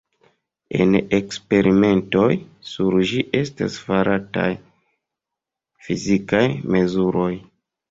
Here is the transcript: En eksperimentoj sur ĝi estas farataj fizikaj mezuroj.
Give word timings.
En 0.85 0.95
eksperimentoj 1.17 2.29
sur 2.71 2.97
ĝi 3.11 3.21
estas 3.43 3.77
farataj 3.85 4.49
fizikaj 5.91 6.43
mezuroj. 6.79 7.33